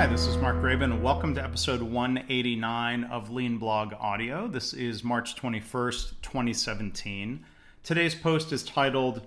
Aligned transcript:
Hi, 0.00 0.06
this 0.06 0.26
is 0.26 0.38
Mark 0.38 0.56
Graban. 0.56 1.02
Welcome 1.02 1.34
to 1.34 1.44
episode 1.44 1.82
189 1.82 3.04
of 3.04 3.30
Lean 3.30 3.58
Blog 3.58 3.92
Audio. 4.00 4.48
This 4.48 4.72
is 4.72 5.04
March 5.04 5.36
21st, 5.36 6.14
2017. 6.22 7.44
Today's 7.82 8.14
post 8.14 8.50
is 8.50 8.62
titled 8.62 9.26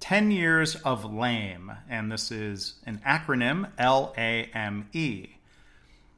10 0.00 0.30
Years 0.30 0.76
of 0.76 1.04
LAME, 1.04 1.70
and 1.90 2.10
this 2.10 2.32
is 2.32 2.76
an 2.86 3.02
acronym 3.06 3.70
L 3.76 4.14
A 4.16 4.48
M 4.54 4.88
E. 4.94 5.36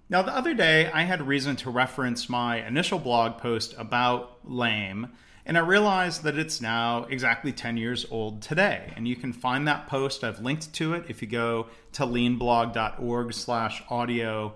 Now, 0.08 0.22
the 0.22 0.32
other 0.32 0.54
day, 0.54 0.88
I 0.92 1.02
had 1.02 1.26
reason 1.26 1.56
to 1.56 1.70
reference 1.70 2.28
my 2.28 2.64
initial 2.64 3.00
blog 3.00 3.38
post 3.38 3.74
about 3.76 4.38
LAME, 4.44 5.08
and 5.48 5.56
I 5.56 5.62
realized 5.62 6.24
that 6.24 6.38
it's 6.38 6.60
now 6.60 7.04
exactly 7.04 7.52
10 7.52 7.78
years 7.78 8.04
old 8.10 8.42
today. 8.42 8.92
And 8.96 9.08
you 9.08 9.16
can 9.16 9.32
find 9.32 9.66
that 9.66 9.86
post. 9.86 10.22
I've 10.22 10.40
linked 10.40 10.74
to 10.74 10.92
it 10.92 11.06
if 11.08 11.22
you 11.22 11.28
go 11.28 11.68
to 11.92 12.02
leanblog.org 12.02 13.32
slash 13.32 13.82
audio 13.88 14.54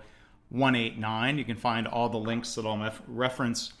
189. 0.49 1.39
You 1.39 1.45
can 1.45 1.55
find 1.55 1.87
all 1.87 2.09
the 2.09 2.19
links 2.19 2.53
that 2.53 2.67
I'll 2.67 2.93
reference 3.07 3.73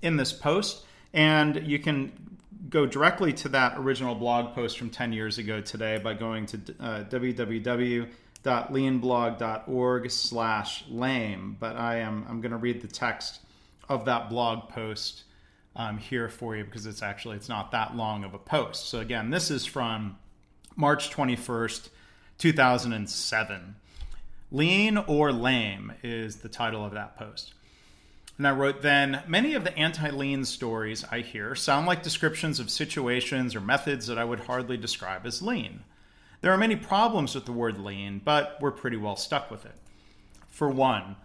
in 0.00 0.16
this 0.16 0.32
post. 0.32 0.84
And 1.12 1.66
you 1.66 1.80
can 1.80 2.38
go 2.68 2.86
directly 2.86 3.32
to 3.32 3.48
that 3.48 3.76
original 3.76 4.14
blog 4.14 4.54
post 4.54 4.78
from 4.78 4.90
10 4.90 5.12
years 5.12 5.38
ago 5.38 5.60
today 5.60 5.98
by 5.98 6.14
going 6.14 6.46
to 6.46 6.56
uh, 6.78 7.04
www 7.04 8.08
leanblog.org 8.42 10.10
slash 10.10 10.84
lame 10.88 11.56
but 11.60 11.76
i 11.76 11.96
am 11.96 12.24
i'm 12.26 12.40
going 12.40 12.52
to 12.52 12.56
read 12.56 12.80
the 12.80 12.88
text 12.88 13.40
of 13.90 14.06
that 14.06 14.30
blog 14.30 14.68
post 14.70 15.24
um, 15.76 15.98
here 15.98 16.28
for 16.28 16.56
you 16.56 16.64
because 16.64 16.86
it's 16.86 17.02
actually 17.02 17.36
it's 17.36 17.48
not 17.48 17.70
that 17.72 17.96
long 17.96 18.24
of 18.24 18.34
a 18.34 18.38
post 18.38 18.88
so 18.88 19.00
again 19.00 19.30
this 19.30 19.50
is 19.50 19.64
from 19.64 20.18
march 20.76 21.10
21st 21.10 21.88
2007 22.38 23.76
lean 24.50 24.98
or 24.98 25.32
lame 25.32 25.92
is 26.02 26.36
the 26.36 26.48
title 26.48 26.84
of 26.84 26.92
that 26.92 27.16
post 27.16 27.54
and 28.40 28.48
I 28.48 28.52
wrote, 28.52 28.80
then, 28.80 29.22
many 29.26 29.52
of 29.52 29.64
the 29.64 29.76
anti 29.76 30.08
lean 30.08 30.46
stories 30.46 31.04
I 31.10 31.20
hear 31.20 31.54
sound 31.54 31.86
like 31.86 32.02
descriptions 32.02 32.58
of 32.58 32.70
situations 32.70 33.54
or 33.54 33.60
methods 33.60 34.06
that 34.06 34.16
I 34.16 34.24
would 34.24 34.40
hardly 34.40 34.78
describe 34.78 35.26
as 35.26 35.42
lean. 35.42 35.84
There 36.40 36.50
are 36.50 36.56
many 36.56 36.74
problems 36.74 37.34
with 37.34 37.44
the 37.44 37.52
word 37.52 37.78
lean, 37.78 38.22
but 38.24 38.56
we're 38.58 38.70
pretty 38.70 38.96
well 38.96 39.16
stuck 39.16 39.50
with 39.50 39.66
it. 39.66 39.74
For 40.48 40.70
one, 40.70 41.16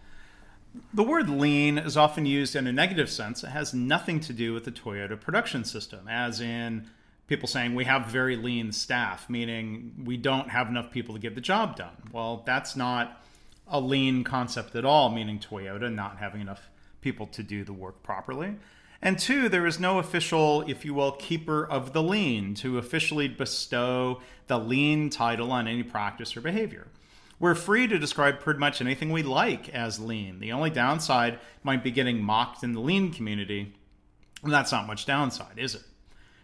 the 0.94 1.04
word 1.04 1.30
lean 1.30 1.78
is 1.78 1.98
often 1.98 2.26
used 2.26 2.56
in 2.56 2.68
a 2.68 2.72
negative 2.72 3.10
sense. 3.10 3.44
It 3.44 3.50
has 3.50 3.74
nothing 3.74 4.20
to 4.22 4.34
do 4.34 4.54
with 4.54 4.66
the 4.66 4.72
Toyota 4.72 5.20
production 5.20 5.64
system, 5.64 6.08
as 6.08 6.42
in 6.42 6.88
people 7.28 7.48
saying 7.48 7.76
we 7.76 7.86
have 7.86 8.08
very 8.08 8.36
lean 8.36 8.72
staff, 8.72 9.30
meaning 9.30 10.04
we 10.06 10.18
don't 10.18 10.50
have 10.50 10.68
enough 10.70 10.92
people 10.92 11.16
to 11.16 11.20
get 11.20 11.36
the 11.36 11.42
job 11.42 11.76
done. 11.76 11.96
Well, 12.12 12.44
that's 12.46 12.76
not 12.76 13.22
a 13.68 13.80
lean 13.80 14.24
concept 14.24 14.76
at 14.76 14.86
all, 14.86 15.10
meaning 15.10 15.40
Toyota 15.40 15.94
not 15.94 16.18
having 16.18 16.42
enough 16.42 16.70
people 17.02 17.28
to 17.28 17.44
do 17.44 17.64
the 17.64 17.74
work 17.74 18.04
properly. 18.04 18.56
And 19.02 19.20
two, 19.20 19.50
there 19.50 19.68
is 19.68 19.80
no 19.80 20.00
official, 20.00 20.64
if 20.68 20.86
you 20.86 20.94
will, 20.94 21.12
keeper 21.12 21.66
of 21.66 21.94
the 21.94 22.02
lean 22.02 22.54
to 22.56 22.78
officially 22.78 23.28
bestow 23.28 24.22
the 24.48 24.58
lean 24.58 25.10
title 25.10 25.52
on 25.52 25.68
any 25.68 25.84
practice 25.84 26.36
or 26.36 26.42
behavior. 26.42 26.88
We're 27.40 27.56
free 27.56 27.88
to 27.88 28.00
describe 28.00 28.40
pretty 28.40 28.60
much 28.60 28.82
anything 28.82 29.12
we 29.12 29.24
like 29.24 29.70
as 29.70 30.00
lean. 30.00 30.40
The 30.40 30.54
only 30.54 30.70
downside 30.70 31.40
might 31.64 31.84
be 31.84 31.92
getting 31.92 32.22
mocked 32.22 32.64
in 32.64 32.72
the 32.72 32.80
lean 32.80 33.12
community, 33.12 33.74
and 34.44 34.54
that's 34.54 34.72
not 34.72 34.88
much 34.88 35.06
downside, 35.06 35.58
is 35.58 35.76
it? 35.76 35.82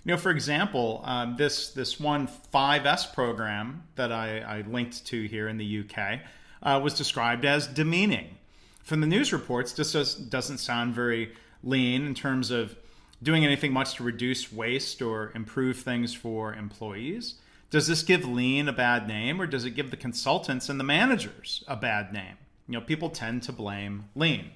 You 0.04 0.14
know, 0.14 0.18
for 0.18 0.32
example, 0.32 1.02
um, 1.06 1.38
this 1.38 1.70
this 1.70 2.00
one 2.00 2.28
5S 2.28 3.14
program 3.14 3.84
that 3.96 4.12
I, 4.12 4.40
I, 4.40 4.62
linked 4.62 5.06
to 5.08 5.28
here 5.28 5.48
in 5.48 5.58
the 5.58 5.84
UK 5.86 6.22
uh, 6.64 6.80
was 6.84 6.96
described 6.96 7.46
as 7.46 7.68
demeaning. 7.68 8.38
From 8.84 9.00
the 9.00 9.08
news 9.08 9.32
reports, 9.32 9.74
this 9.74 10.16
doesn't 10.16 10.58
sound 10.58 10.96
very 10.96 11.34
lean 11.64 12.08
in 12.08 12.16
terms 12.16 12.50
of 12.50 12.76
doing 13.22 13.46
anything 13.46 13.72
much 13.72 13.96
to 13.96 14.04
reduce 14.04 14.52
waste 14.52 15.02
or 15.02 15.32
improve 15.36 15.78
things 15.78 16.14
for 16.14 16.54
employees? 16.54 17.36
Does 17.72 17.88
this 17.88 18.04
give 18.04 18.28
lean 18.28 18.68
a 18.68 18.74
bad 18.74 19.08
name 19.08 19.42
or 19.42 19.48
does 19.48 19.66
it 19.66 19.72
give 19.72 19.90
the 19.90 19.98
consultants 19.98 20.70
and 20.70 20.80
the 20.80 20.84
managers 20.84 21.64
a 21.68 21.76
bad 21.76 22.14
name? 22.14 22.38
You 22.68 22.74
know, 22.76 22.82
people 22.82 23.10
tend 23.10 23.42
to 23.44 23.52
blame 23.52 24.06
lean. 24.14 24.52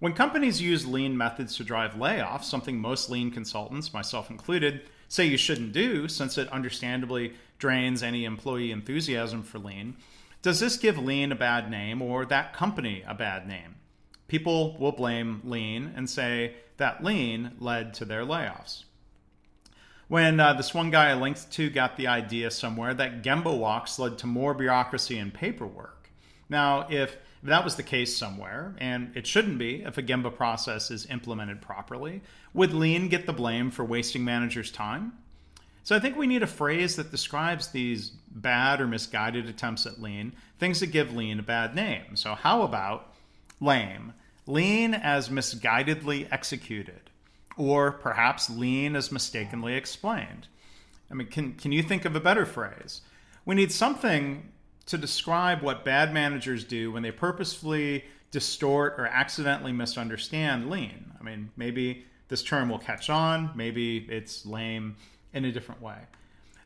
When 0.00 0.12
companies 0.12 0.60
use 0.60 0.84
lean 0.84 1.16
methods 1.16 1.56
to 1.56 1.64
drive 1.64 1.92
layoffs, 1.92 2.44
something 2.44 2.80
most 2.80 3.08
lean 3.08 3.30
consultants, 3.30 3.94
myself 3.94 4.28
included, 4.28 4.82
say 5.06 5.24
you 5.24 5.36
shouldn't 5.36 5.72
do 5.72 6.08
since 6.08 6.36
it 6.36 6.48
understandably 6.48 7.34
drains 7.58 8.02
any 8.02 8.24
employee 8.24 8.72
enthusiasm 8.72 9.44
for 9.44 9.60
lean, 9.60 9.96
does 10.42 10.58
this 10.58 10.76
give 10.76 10.98
lean 10.98 11.30
a 11.30 11.36
bad 11.36 11.70
name 11.70 12.02
or 12.02 12.26
that 12.26 12.52
company 12.52 13.04
a 13.06 13.14
bad 13.14 13.46
name? 13.46 13.76
people 14.28 14.76
will 14.78 14.92
blame 14.92 15.40
lean 15.44 15.92
and 15.96 16.08
say 16.08 16.54
that 16.76 17.04
lean 17.04 17.52
led 17.60 17.94
to 17.94 18.04
their 18.04 18.24
layoffs. 18.24 18.84
When 20.08 20.38
uh, 20.38 20.52
this 20.54 20.74
one 20.74 20.90
guy 20.90 21.10
I 21.10 21.14
linked 21.14 21.50
to 21.52 21.70
got 21.70 21.96
the 21.96 22.08
idea 22.08 22.50
somewhere 22.50 22.94
that 22.94 23.22
Gemba 23.22 23.56
walks 23.56 23.98
led 23.98 24.18
to 24.18 24.26
more 24.26 24.54
bureaucracy 24.54 25.18
and 25.18 25.32
paperwork. 25.32 26.10
Now, 26.48 26.86
if 26.90 27.16
that 27.42 27.64
was 27.64 27.76
the 27.76 27.82
case 27.82 28.16
somewhere, 28.16 28.74
and 28.78 29.16
it 29.16 29.26
shouldn't 29.26 29.58
be 29.58 29.82
if 29.82 29.98
a 29.98 30.02
Gemba 30.02 30.34
process 30.34 30.90
is 30.90 31.06
implemented 31.06 31.60
properly, 31.62 32.22
would 32.52 32.72
lean 32.72 33.08
get 33.08 33.26
the 33.26 33.32
blame 33.32 33.70
for 33.70 33.84
wasting 33.84 34.24
managers' 34.24 34.70
time? 34.70 35.12
So 35.84 35.94
I 35.94 36.00
think 36.00 36.16
we 36.16 36.26
need 36.26 36.42
a 36.42 36.46
phrase 36.46 36.96
that 36.96 37.10
describes 37.10 37.68
these 37.68 38.10
bad 38.30 38.80
or 38.80 38.86
misguided 38.86 39.48
attempts 39.48 39.84
at 39.84 40.00
lean, 40.00 40.32
things 40.58 40.80
that 40.80 40.86
give 40.86 41.14
lean 41.14 41.38
a 41.38 41.42
bad 41.42 41.74
name. 41.74 42.16
So 42.16 42.34
how 42.34 42.62
about 42.62 43.12
lame. 43.60 44.14
Lean 44.46 44.94
as 44.94 45.28
misguidedly 45.28 46.28
executed, 46.30 47.10
or 47.56 47.92
perhaps 47.92 48.50
lean 48.50 48.96
as 48.96 49.12
mistakenly 49.12 49.74
explained. 49.74 50.48
I 51.10 51.14
mean, 51.14 51.28
can, 51.28 51.54
can 51.54 51.72
you 51.72 51.82
think 51.82 52.04
of 52.04 52.16
a 52.16 52.20
better 52.20 52.46
phrase? 52.46 53.02
We 53.44 53.54
need 53.54 53.72
something 53.72 54.50
to 54.86 54.98
describe 54.98 55.62
what 55.62 55.84
bad 55.84 56.12
managers 56.12 56.64
do 56.64 56.92
when 56.92 57.02
they 57.02 57.10
purposefully 57.10 58.04
distort 58.30 58.94
or 58.98 59.06
accidentally 59.06 59.72
misunderstand 59.72 60.68
lean. 60.68 61.12
I 61.18 61.22
mean, 61.22 61.50
maybe 61.56 62.04
this 62.28 62.42
term 62.42 62.68
will 62.68 62.78
catch 62.78 63.08
on, 63.08 63.50
maybe 63.54 64.06
it's 64.10 64.44
lame 64.44 64.96
in 65.32 65.44
a 65.44 65.52
different 65.52 65.80
way. 65.80 65.98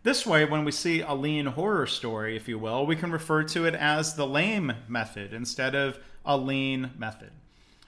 This 0.02 0.24
way, 0.24 0.44
when 0.44 0.64
we 0.64 0.72
see 0.72 1.00
a 1.00 1.12
lean 1.12 1.46
horror 1.46 1.86
story, 1.86 2.36
if 2.36 2.48
you 2.48 2.58
will, 2.58 2.86
we 2.86 2.96
can 2.96 3.10
refer 3.10 3.42
to 3.44 3.66
it 3.66 3.74
as 3.74 4.14
the 4.14 4.26
lame 4.26 4.72
method 4.88 5.34
instead 5.34 5.74
of 5.74 5.98
a 6.24 6.36
lean 6.36 6.92
method. 6.96 7.32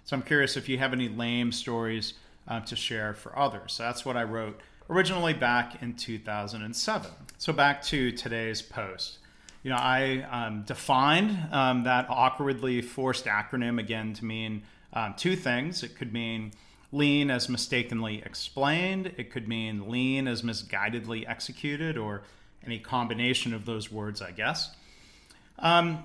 So 0.05 0.17
I'm 0.17 0.22
curious 0.22 0.56
if 0.56 0.69
you 0.69 0.78
have 0.78 0.93
any 0.93 1.09
lame 1.09 1.53
stories 1.53 2.15
uh, 2.50 2.61
to 2.61 2.77
share 2.77 3.15
for 3.15 3.38
others. 3.38 3.75
So 3.75 3.84
that's 3.84 4.05
what 4.05 4.16
I 4.16 4.25
wrote 4.25 4.61
originally 4.91 5.33
back 5.33 5.81
in 5.83 5.94
2007. 5.94 7.11
So 7.38 7.53
back 7.53 7.81
to 7.84 8.11
today's 8.11 8.61
post. 8.61 9.19
You 9.62 9.71
know, 9.71 9.77
I 9.77 10.27
um, 10.31 10.62
defined 10.62 11.38
um, 11.53 11.84
that 11.84 12.06
awkwardly 12.11 12.83
forced 12.83 13.27
acronym 13.27 13.78
again 13.78 14.15
to 14.15 14.25
mean 14.25 14.65
um, 14.93 15.15
two 15.16 15.37
things. 15.37 15.83
It 15.83 15.97
could 15.97 16.12
mean 16.12 16.53
lean 16.93 17.31
as 17.31 17.49
mistakenly 17.49 18.21
explained, 18.27 19.12
it 19.17 19.31
could 19.31 19.47
mean 19.47 19.88
lean 19.88 20.27
as 20.27 20.43
misguidedly 20.43 21.28
executed, 21.28 21.97
or 21.97 22.22
any 22.67 22.81
combination 22.81 23.55
of 23.55 23.65
those 23.65 23.93
words, 23.93 24.21
I 24.21 24.32
guess. 24.32 24.75
Um, 25.61 26.03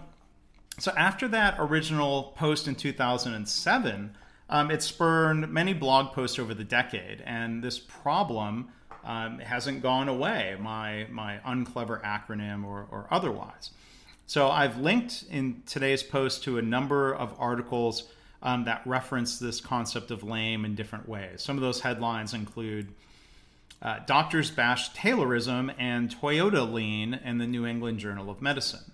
so 0.78 0.92
after 0.96 1.28
that 1.30 1.56
original 1.58 2.34
post 2.36 2.68
in 2.68 2.76
2007, 2.76 4.16
um, 4.50 4.72
it 4.72 4.82
spurred 4.82 5.50
many 5.50 5.74
blog 5.74 6.14
posts 6.14 6.40
over 6.40 6.54
the 6.54 6.64
decade, 6.64 7.22
and 7.26 7.64
this 7.64 7.80
problem 7.80 8.70
um, 9.04 9.40
hasn't 9.40 9.82
gone 9.82 10.10
away, 10.10 10.56
my, 10.60 11.08
my 11.10 11.40
unclever 11.46 12.02
acronym 12.04 12.66
or, 12.66 12.88
or 12.92 13.08
otherwise. 13.12 13.72
So 14.28 14.50
I've 14.50 14.80
linked 14.80 15.26
in 15.30 15.62
today's 15.68 16.02
post 16.02 16.44
to 16.46 16.58
a 16.58 16.62
number 16.62 17.14
of 17.14 17.36
articles 17.38 18.10
um, 18.42 18.66
that 18.66 18.82
reference 18.86 19.40
this 19.40 19.62
concept 19.62 20.12
of 20.12 20.24
lame 20.24 20.66
in 20.66 20.76
different 20.76 21.08
ways. 21.08 21.42
Some 21.42 21.58
of 21.58 21.62
those 21.62 21.82
headlines 21.82 22.34
include 22.34 22.90
uh, 23.82 24.00
Doctors 24.08 24.50
Bash 24.50 24.92
Taylorism 24.94 25.74
and 25.78 26.16
Toyota 26.16 26.72
Lean 26.72 27.14
in 27.14 27.38
the 27.38 27.48
New 27.48 27.66
England 27.66 28.00
Journal 28.00 28.30
of 28.30 28.42
Medicine. 28.42 28.92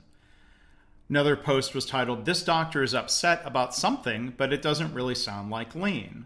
Another 1.11 1.35
post 1.35 1.75
was 1.75 1.85
titled, 1.85 2.23
This 2.23 2.41
Doctor 2.41 2.81
is 2.81 2.95
Upset 2.95 3.41
About 3.43 3.75
Something, 3.75 4.33
but 4.37 4.53
it 4.53 4.61
doesn't 4.61 4.93
really 4.93 5.13
sound 5.13 5.49
like 5.51 5.75
lean. 5.75 6.25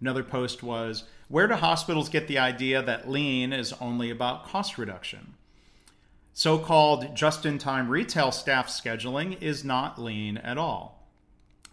Another 0.00 0.22
post 0.22 0.62
was, 0.62 1.02
Where 1.26 1.48
do 1.48 1.54
hospitals 1.54 2.08
get 2.08 2.28
the 2.28 2.38
idea 2.38 2.80
that 2.80 3.10
lean 3.10 3.52
is 3.52 3.72
only 3.80 4.10
about 4.10 4.46
cost 4.46 4.78
reduction? 4.78 5.34
So 6.32 6.60
called 6.60 7.16
just 7.16 7.44
in 7.44 7.58
time 7.58 7.88
retail 7.88 8.30
staff 8.30 8.68
scheduling 8.68 9.42
is 9.42 9.64
not 9.64 10.00
lean 10.00 10.36
at 10.36 10.58
all. 10.58 11.08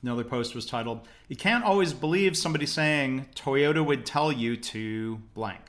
Another 0.01 0.23
post 0.23 0.55
was 0.55 0.65
titled, 0.65 1.07
You 1.27 1.35
can't 1.35 1.63
always 1.63 1.93
believe 1.93 2.35
somebody 2.35 2.65
saying 2.65 3.27
Toyota 3.35 3.85
would 3.85 4.03
tell 4.03 4.31
you 4.31 4.57
to 4.57 5.21
blank. 5.35 5.61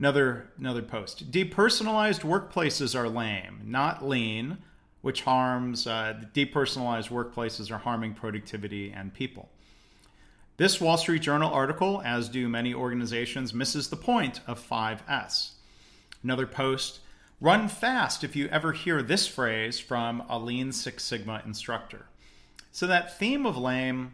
Another, 0.00 0.48
another 0.58 0.82
post, 0.82 1.30
Depersonalized 1.30 2.22
workplaces 2.22 2.98
are 2.98 3.08
lame, 3.08 3.60
not 3.64 4.04
lean 4.04 4.58
which 5.02 5.22
harms 5.22 5.86
uh, 5.86 6.20
depersonalized 6.34 7.08
workplaces 7.08 7.70
are 7.70 7.78
harming 7.78 8.14
productivity 8.14 8.92
and 8.92 9.14
people. 9.14 9.48
This 10.56 10.80
Wall 10.80 10.98
Street 10.98 11.22
Journal 11.22 11.50
article, 11.50 12.02
as 12.04 12.28
do 12.28 12.46
many 12.48 12.74
organizations, 12.74 13.54
misses 13.54 13.88
the 13.88 13.96
point 13.96 14.40
of 14.46 14.60
5S. 14.60 15.52
Another 16.22 16.46
post 16.46 17.00
run 17.40 17.66
fast 17.68 18.22
if 18.22 18.36
you 18.36 18.46
ever 18.48 18.72
hear 18.72 19.02
this 19.02 19.26
phrase 19.26 19.80
from 19.80 20.22
a 20.28 20.38
Lean 20.38 20.72
Six 20.72 21.02
Sigma 21.02 21.42
instructor. 21.46 22.06
So, 22.72 22.86
that 22.86 23.18
theme 23.18 23.46
of 23.46 23.56
lame 23.56 24.12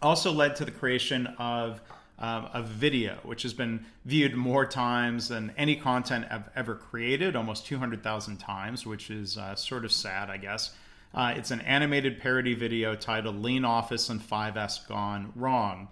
also 0.00 0.30
led 0.30 0.54
to 0.56 0.64
the 0.64 0.70
creation 0.70 1.26
of 1.38 1.80
um, 2.18 2.48
a 2.54 2.62
video, 2.62 3.18
which 3.22 3.42
has 3.42 3.54
been 3.54 3.86
viewed 4.04 4.34
more 4.34 4.64
times 4.66 5.28
than 5.28 5.52
any 5.56 5.76
content 5.76 6.26
I've 6.30 6.48
ever 6.54 6.74
created, 6.74 7.34
almost 7.34 7.66
200,000 7.66 8.36
times, 8.36 8.86
which 8.86 9.10
is 9.10 9.36
uh, 9.36 9.54
sort 9.56 9.84
of 9.84 9.92
sad, 9.92 10.30
I 10.30 10.36
guess. 10.36 10.74
Uh, 11.12 11.34
it's 11.36 11.50
an 11.50 11.60
animated 11.60 12.20
parody 12.20 12.54
video 12.54 12.94
titled 12.94 13.36
Lean 13.36 13.64
Office 13.64 14.08
and 14.08 14.20
5S 14.20 14.86
Gone 14.88 15.32
Wrong. 15.36 15.88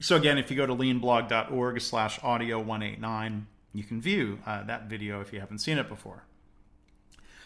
So 0.00 0.16
again, 0.16 0.38
if 0.38 0.50
you 0.50 0.56
go 0.56 0.66
to 0.66 0.74
leanblog.org 0.74 1.80
slash 1.80 2.18
audio 2.22 2.58
189, 2.58 3.46
you 3.72 3.84
can 3.84 4.00
view 4.00 4.38
uh, 4.46 4.64
that 4.64 4.88
video 4.88 5.20
if 5.20 5.32
you 5.32 5.40
haven't 5.40 5.58
seen 5.58 5.78
it 5.78 5.88
before. 5.88 6.24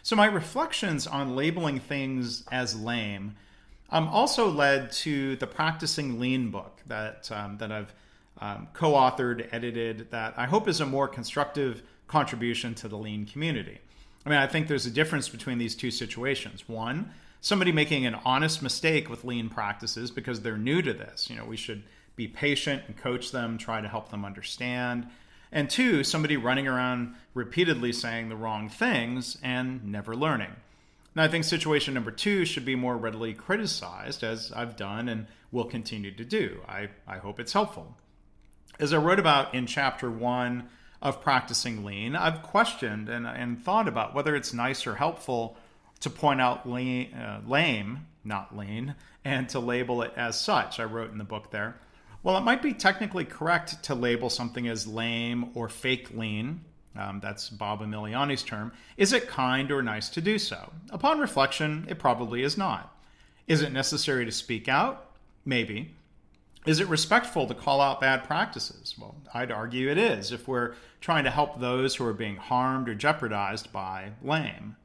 So 0.03 0.17
my 0.17 0.27
reflections 0.27 1.07
on 1.07 1.37
labeling 1.37 1.79
things 1.79 2.45
as 2.51 2.81
lame 2.81 3.37
um, 3.91 4.09
also 4.09 4.51
led 4.51 4.93
to 4.93 5.37
the 5.37 5.47
Practicing 5.47 6.21
Lean 6.21 6.51
book 6.51 6.81
that, 6.87 7.31
um, 7.33 7.59
that 7.59 7.73
I've 7.73 7.93
um, 8.41 8.69
co 8.73 8.93
authored, 8.93 9.49
edited, 9.53 10.11
that 10.11 10.35
I 10.37 10.47
hope 10.47 10.69
is 10.69 10.81
a 10.81 10.87
more 10.87 11.09
constructive 11.09 11.83
contribution 12.07 12.75
to 12.77 12.89
the 12.89 12.97
lean 12.97 13.27
community. 13.27 13.79
I 14.25 14.29
mean, 14.29 14.39
I 14.39 14.47
think 14.47 14.69
there's 14.69 14.87
a 14.87 14.91
difference 14.91 15.29
between 15.29 15.59
these 15.59 15.75
two 15.75 15.91
situations. 15.91 16.69
One, 16.69 17.13
somebody 17.41 17.73
making 17.73 18.07
an 18.07 18.17
honest 18.25 18.63
mistake 18.63 19.09
with 19.09 19.25
lean 19.25 19.49
practices 19.49 20.11
because 20.11 20.41
they're 20.41 20.59
new 20.59 20.83
to 20.83 20.93
this. 20.93 21.31
You 21.31 21.37
know, 21.37 21.45
we 21.45 21.57
should 21.57 21.83
be 22.17 22.29
patient 22.29 22.83
and 22.87 22.97
coach 22.97 23.31
them, 23.31 23.59
try 23.59 23.81
to 23.81 23.89
help 23.89 24.11
them 24.11 24.25
understand. 24.25 25.07
And 25.53 25.69
two, 25.69 26.05
somebody 26.05 26.37
running 26.37 26.69
around 26.69 27.15
repeatedly 27.35 27.93
saying 27.93 28.29
the 28.29 28.37
wrong 28.37 28.69
things 28.69 29.39
and 29.43 29.85
never 29.85 30.15
learning. 30.15 30.55
Now, 31.15 31.25
I 31.25 31.29
think 31.29 31.45
situation 31.45 31.95
number 31.95 32.13
two 32.13 32.45
should 32.45 32.65
be 32.65 32.77
more 32.77 32.97
readily 32.97 33.35
criticized, 33.35 34.23
as 34.23 34.53
I've 34.55 34.77
done 34.77 35.09
and 35.09 35.27
will 35.51 35.65
continue 35.65 36.13
to 36.15 36.25
do. 36.25 36.61
I, 36.69 36.91
I 37.07 37.19
hope 37.19 37.41
it's 37.41 37.53
helpful. 37.53 37.97
As 38.79 38.93
I 38.93 38.99
wrote 38.99 39.19
about 39.19 39.55
in 39.55 39.67
chapter 39.67 40.11
one 40.11 40.69
of 41.03 41.21
Practicing 41.21 41.85
Lean, 41.85 42.15
I've 42.15 42.43
questioned 42.43 43.09
and, 43.09 43.27
and 43.27 43.63
thought 43.63 43.89
about 43.89 44.15
whether 44.15 44.37
it's 44.37 44.55
nice 44.55 44.87
or 44.87 44.95
helpful 44.95 45.57
to 46.01 46.11
point 46.11 46.41
out 46.41 46.67
uh, 46.67 47.41
lame, 47.47 48.07
not 48.25 48.57
lean, 48.57 48.95
and 49.25 49.49
to 49.51 49.59
label 49.59 50.03
it 50.03 50.13
as 50.17 50.39
such. 50.39 50.79
I 50.79 50.85
wrote 50.85 51.11
in 51.11 51.19
the 51.19 51.25
book 51.25 51.51
there. 51.51 51.77
Well, 52.23 52.37
it 52.37 52.43
might 52.43 52.63
be 52.63 52.73
technically 52.73 53.25
correct 53.25 53.83
to 53.85 53.95
label 53.95 54.31
something 54.31 54.69
as 54.69 54.87
lame 54.87 55.51
or 55.55 55.69
fake 55.69 56.11
lean, 56.15 56.63
um, 56.97 57.21
that's 57.21 57.51
Bob 57.51 57.81
Emiliani's 57.81 58.43
term. 58.43 58.73
Is 58.97 59.13
it 59.13 59.29
kind 59.29 59.71
or 59.71 59.83
nice 59.83 60.09
to 60.11 60.21
do 60.21 60.39
so? 60.39 60.73
Upon 60.91 61.21
reflection, 61.21 61.87
it 61.89 61.99
probably 61.99 62.43
is 62.43 62.59
not. 62.59 62.97
Is 63.47 63.63
it 63.63 63.73
necessary 63.73 64.25
to 64.25 64.33
speak 64.33 64.69
out? 64.69 65.07
Maybe. 65.45 65.95
Is 66.67 66.81
it 66.81 66.89
respectful 66.89 67.47
to 67.47 67.55
call 67.55 67.81
out 67.81 68.01
bad 68.01 68.25
practices? 68.25 68.95
Well, 68.99 69.15
I'd 69.33 69.51
argue 69.51 69.91
it 69.91 69.99
is 69.99 70.31
if 70.31 70.47
we're 70.47 70.75
trying 71.01 71.25
to 71.25 71.31
help 71.31 71.59
those 71.59 71.95
who 71.95 72.07
are 72.07 72.13
being 72.13 72.37
harmed 72.37 72.89
or 72.89 72.95
jeopardized 72.95 73.73
by 73.73 74.13
lame. 74.23 74.77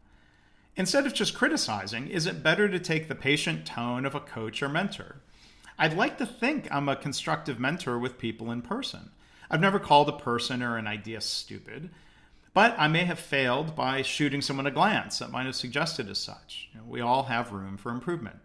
Instead 0.77 1.05
of 1.05 1.13
just 1.13 1.35
criticizing, 1.35 2.07
is 2.07 2.25
it 2.25 2.43
better 2.43 2.69
to 2.69 2.79
take 2.79 3.07
the 3.07 3.15
patient 3.15 3.65
tone 3.65 4.05
of 4.05 4.15
a 4.15 4.19
coach 4.19 4.61
or 4.61 4.69
mentor? 4.69 5.17
I'd 5.77 5.97
like 5.97 6.17
to 6.19 6.25
think 6.25 6.67
I'm 6.71 6.87
a 6.87 6.95
constructive 6.95 7.59
mentor 7.59 7.99
with 7.99 8.17
people 8.17 8.51
in 8.51 8.61
person. 8.61 9.11
I've 9.49 9.61
never 9.61 9.79
called 9.79 10.09
a 10.09 10.13
person 10.13 10.63
or 10.63 10.77
an 10.77 10.87
idea 10.87 11.21
stupid, 11.21 11.89
but 12.53 12.75
I 12.77 12.87
may 12.87 13.05
have 13.05 13.19
failed 13.19 13.75
by 13.75 14.01
shooting 14.01 14.41
someone 14.41 14.67
a 14.67 14.71
glance 14.71 15.19
that 15.19 15.31
might 15.31 15.45
have 15.45 15.55
suggested 15.55 16.09
as 16.09 16.17
such. 16.17 16.69
You 16.73 16.79
know, 16.79 16.85
we 16.87 17.01
all 17.01 17.23
have 17.23 17.51
room 17.51 17.77
for 17.77 17.91
improvement. 17.91 18.37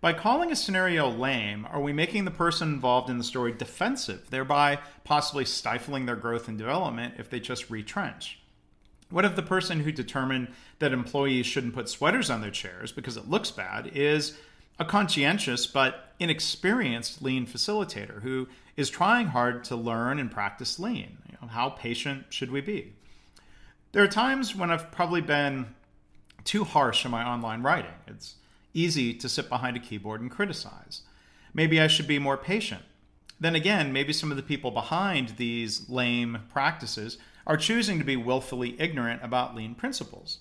By 0.00 0.12
calling 0.12 0.52
a 0.52 0.56
scenario 0.56 1.08
lame, 1.08 1.66
are 1.70 1.80
we 1.80 1.92
making 1.92 2.26
the 2.26 2.30
person 2.30 2.74
involved 2.74 3.08
in 3.08 3.16
the 3.16 3.24
story 3.24 3.52
defensive, 3.52 4.28
thereby 4.30 4.80
possibly 5.02 5.46
stifling 5.46 6.04
their 6.04 6.14
growth 6.14 6.46
and 6.46 6.58
development 6.58 7.14
if 7.18 7.30
they 7.30 7.40
just 7.40 7.70
retrench? 7.70 8.38
What 9.10 9.24
if 9.24 9.34
the 9.34 9.42
person 9.42 9.80
who 9.80 9.92
determined 9.92 10.48
that 10.78 10.92
employees 10.92 11.46
shouldn't 11.46 11.74
put 11.74 11.88
sweaters 11.88 12.30
on 12.30 12.40
their 12.40 12.50
chairs 12.50 12.92
because 12.92 13.16
it 13.16 13.30
looks 13.30 13.50
bad 13.50 13.92
is 13.94 14.36
a 14.78 14.84
conscientious 14.84 15.66
but 15.66 16.12
inexperienced 16.18 17.22
lean 17.22 17.46
facilitator 17.46 18.22
who 18.22 18.48
is 18.76 18.90
trying 18.90 19.28
hard 19.28 19.64
to 19.64 19.76
learn 19.76 20.18
and 20.18 20.30
practice 20.30 20.78
lean. 20.78 21.18
You 21.28 21.36
know, 21.40 21.48
how 21.48 21.70
patient 21.70 22.26
should 22.30 22.50
we 22.50 22.60
be? 22.60 22.92
There 23.92 24.02
are 24.02 24.08
times 24.08 24.56
when 24.56 24.70
I've 24.70 24.90
probably 24.90 25.20
been 25.20 25.74
too 26.42 26.64
harsh 26.64 27.04
in 27.04 27.10
my 27.10 27.24
online 27.24 27.62
writing. 27.62 27.92
It's 28.06 28.34
easy 28.72 29.14
to 29.14 29.28
sit 29.28 29.48
behind 29.48 29.76
a 29.76 29.80
keyboard 29.80 30.20
and 30.20 30.30
criticize. 30.30 31.02
Maybe 31.54 31.80
I 31.80 31.86
should 31.86 32.08
be 32.08 32.18
more 32.18 32.36
patient. 32.36 32.82
Then 33.38 33.54
again, 33.54 33.92
maybe 33.92 34.12
some 34.12 34.30
of 34.30 34.36
the 34.36 34.42
people 34.42 34.70
behind 34.70 35.30
these 35.36 35.88
lame 35.88 36.40
practices 36.52 37.18
are 37.46 37.56
choosing 37.56 37.98
to 37.98 38.04
be 38.04 38.16
willfully 38.16 38.80
ignorant 38.80 39.22
about 39.22 39.54
lean 39.54 39.74
principles. 39.74 40.38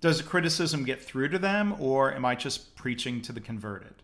Does 0.00 0.18
the 0.18 0.24
criticism 0.24 0.84
get 0.84 1.02
through 1.02 1.30
to 1.30 1.38
them, 1.38 1.74
or 1.78 2.12
am 2.12 2.24
I 2.24 2.34
just 2.34 2.76
preaching 2.76 3.22
to 3.22 3.32
the 3.32 3.40
converted? 3.40 3.94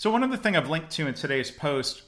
So, 0.00 0.10
one 0.10 0.24
other 0.24 0.38
thing 0.38 0.56
I've 0.56 0.70
linked 0.70 0.92
to 0.92 1.06
in 1.06 1.12
today's 1.12 1.50
post 1.50 2.04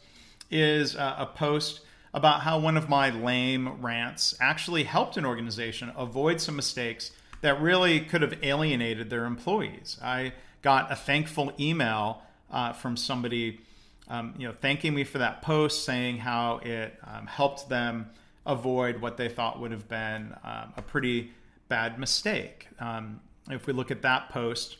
is 0.51 0.97
uh, 0.97 1.15
a 1.19 1.27
post 1.27 1.83
about 2.15 2.41
how 2.41 2.59
one 2.59 2.79
of 2.79 2.89
my 2.89 3.11
lame 3.11 3.83
rants 3.83 4.35
actually 4.41 4.85
helped 4.85 5.19
an 5.19 5.27
organization 5.27 5.93
avoid 5.95 6.41
some 6.41 6.57
mistakes 6.57 7.11
that 7.43 7.61
really 7.61 8.01
could 8.01 8.23
have 8.23 8.43
alienated 8.43 9.11
their 9.11 9.27
employees. 9.27 9.99
I 10.03 10.33
got 10.63 10.91
a 10.91 10.97
thankful 10.97 11.53
email 11.61 12.23
uh, 12.51 12.73
from 12.73 12.97
somebody, 12.97 13.61
um, 14.09 14.37
you 14.39 14.49
know, 14.49 14.55
thanking 14.59 14.95
me 14.95 15.05
for 15.05 15.19
that 15.19 15.43
post, 15.43 15.85
saying 15.85 16.17
how 16.17 16.61
it 16.63 16.99
um, 17.07 17.27
helped 17.27 17.69
them 17.69 18.09
avoid 18.47 19.03
what 19.03 19.19
they 19.19 19.29
thought 19.29 19.61
would 19.61 19.71
have 19.71 19.87
been 19.87 20.35
um, 20.43 20.73
a 20.79 20.83
pretty 20.83 21.31
bad 21.69 21.99
mistake. 21.99 22.69
Um, 22.81 23.21
if 23.51 23.67
we 23.67 23.75
look 23.75 23.91
at 23.91 24.01
that 24.01 24.31
post, 24.31 24.79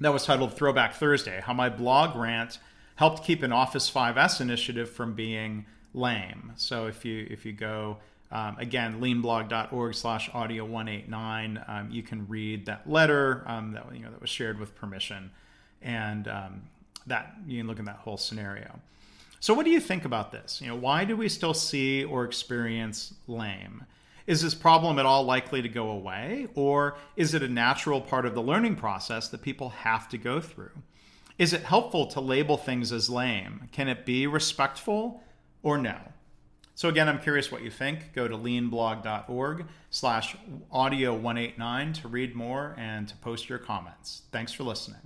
that 0.00 0.12
was 0.12 0.24
titled 0.24 0.54
Throwback 0.54 0.94
Thursday: 0.94 1.40
How 1.44 1.52
My 1.52 1.68
Blog 1.68 2.16
Rant 2.16 2.58
Helped 2.96 3.24
Keep 3.24 3.42
an 3.42 3.52
Office 3.52 3.90
5S 3.90 4.40
initiative 4.40 4.90
from 4.90 5.14
Being 5.14 5.66
lame. 5.94 6.52
So 6.56 6.86
if 6.86 7.04
you 7.04 7.26
if 7.30 7.46
you 7.46 7.52
go 7.52 7.98
um, 8.30 8.56
again 8.58 9.00
leanblog.org 9.00 9.94
slash 9.94 10.28
audio 10.34 10.64
189 10.64 11.64
um, 11.66 11.88
you 11.90 12.02
can 12.02 12.26
read 12.28 12.66
that 12.66 12.88
letter 12.88 13.42
um, 13.46 13.72
that 13.72 13.86
you 13.92 14.00
know 14.00 14.10
that 14.10 14.20
was 14.20 14.30
shared 14.30 14.58
with 14.58 14.74
permission. 14.74 15.30
And 15.80 16.26
um, 16.26 16.62
that 17.06 17.34
you 17.46 17.58
can 17.58 17.66
look 17.66 17.78
at 17.78 17.86
that 17.86 17.96
whole 17.96 18.16
scenario. 18.16 18.80
So 19.40 19.54
what 19.54 19.64
do 19.64 19.70
you 19.70 19.80
think 19.80 20.04
about 20.04 20.32
this? 20.32 20.60
You 20.60 20.68
know 20.68 20.76
why 20.76 21.04
do 21.04 21.16
we 21.16 21.28
still 21.28 21.54
see 21.54 22.04
or 22.04 22.24
experience 22.24 23.14
lame 23.26 23.84
is 24.28 24.42
this 24.42 24.54
problem 24.54 25.00
at 25.00 25.06
all 25.06 25.24
likely 25.24 25.60
to 25.60 25.68
go 25.68 25.90
away 25.90 26.46
or 26.54 26.96
is 27.16 27.34
it 27.34 27.42
a 27.42 27.48
natural 27.48 28.00
part 28.00 28.24
of 28.24 28.34
the 28.36 28.42
learning 28.42 28.76
process 28.76 29.26
that 29.26 29.42
people 29.42 29.70
have 29.70 30.08
to 30.08 30.16
go 30.16 30.40
through 30.40 30.70
is 31.38 31.52
it 31.52 31.62
helpful 31.62 32.06
to 32.06 32.20
label 32.20 32.56
things 32.56 32.92
as 32.92 33.10
lame 33.10 33.68
can 33.72 33.88
it 33.88 34.06
be 34.06 34.26
respectful 34.26 35.22
or 35.62 35.78
no. 35.78 35.96
So 36.74 36.88
again, 36.88 37.08
I'm 37.08 37.18
curious 37.18 37.50
what 37.50 37.62
you 37.62 37.70
think. 37.70 38.12
Go 38.14 38.28
to 38.28 38.36
leanblog.org 38.36 39.66
slash 39.90 40.36
audio 40.70 41.12
189 41.12 41.92
to 41.94 42.08
read 42.08 42.36
more 42.36 42.74
and 42.78 43.08
to 43.08 43.16
post 43.16 43.48
your 43.48 43.58
comments. 43.58 44.22
Thanks 44.30 44.52
for 44.52 44.62
listening. 44.62 45.00